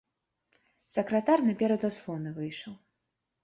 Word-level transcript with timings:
Сакратар 0.95 1.45
наперад 1.49 1.87
заслоны 1.87 2.29
выйшаў. 2.41 2.73